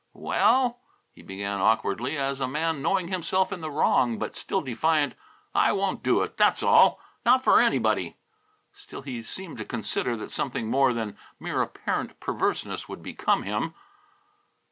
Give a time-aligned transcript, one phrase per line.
[0.15, 0.79] "Well,"
[1.11, 5.13] he began, awkwardly, as a man knowing himself in the wrong but still defiant,
[5.53, 6.37] "I won't do it.
[6.37, 6.99] That's all!
[7.23, 8.17] Not for anybody."
[8.73, 13.75] Still, he seemed to consider that something more than mere apparent perverseness would become him.